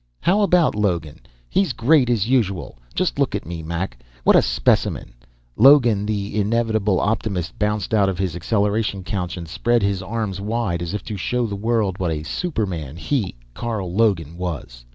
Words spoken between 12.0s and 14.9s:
a superman he, Carl Logan, was.